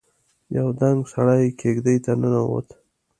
يو 0.55 0.67
دنګ 0.79 0.99
سړی 1.13 1.45
کېږدۍ 1.59 1.97
ته 2.05 2.11
ننوت. 2.19 2.67